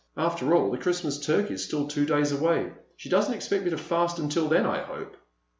[0.17, 2.71] After all, the Christmas turkey is still two days away.
[2.97, 5.15] She doesn't expect me to fast until then, I hope."